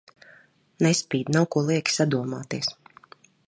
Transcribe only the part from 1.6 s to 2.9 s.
lieki sadomāties.